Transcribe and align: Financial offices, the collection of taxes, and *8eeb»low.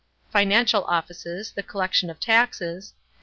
Financial 0.31 0.83
offices, 0.85 1.51
the 1.51 1.61
collection 1.61 2.09
of 2.09 2.19
taxes, 2.19 2.95
and 2.97 2.97
*8eeb»low. 2.97 3.19